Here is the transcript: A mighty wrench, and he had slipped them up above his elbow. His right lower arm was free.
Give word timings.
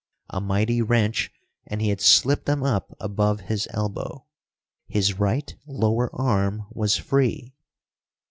A 0.31 0.41
mighty 0.41 0.81
wrench, 0.81 1.31
and 1.67 1.79
he 1.79 1.89
had 1.89 2.01
slipped 2.01 2.47
them 2.47 2.63
up 2.63 2.97
above 2.99 3.41
his 3.41 3.67
elbow. 3.71 4.25
His 4.87 5.19
right 5.19 5.55
lower 5.67 6.09
arm 6.19 6.65
was 6.71 6.97
free. 6.97 7.53